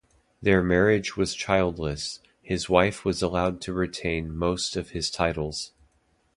Their 0.41 0.63
marriage 0.63 1.15
was 1.15 1.35
childless: 1.35 2.21
his 2.41 2.67
wife 2.67 3.05
was 3.05 3.21
allowed 3.21 3.61
to 3.61 3.71
retain 3.71 4.35
most 4.35 4.75
of 4.75 4.89
his 4.89 5.11
titles. 5.11 5.73